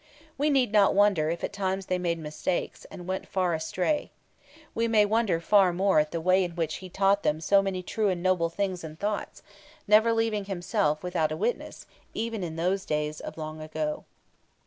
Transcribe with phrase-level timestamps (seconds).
[0.35, 4.09] We need not wonder if at times they made mistakes, and went far astray.
[4.73, 7.83] We may wonder far more at the way in which He taught them so many
[7.83, 9.43] true and noble things and thoughts,
[9.87, 11.85] never leaving Himself without a witness
[12.15, 14.05] even in those days of long ago.